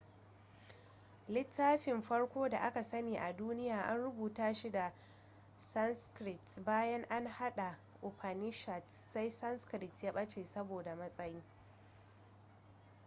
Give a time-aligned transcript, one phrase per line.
[1.29, 4.91] littafin farko da aka sani a duniya an rubuta shi da
[5.59, 11.43] sanskrit bayan an haɗa upanishads sai sanskrit ya ɓace saboda matsayi